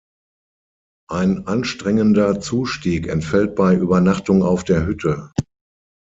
[1.11, 5.31] Ein anstrengender Zustieg entfällt bei Übernachtung auf der Hütte.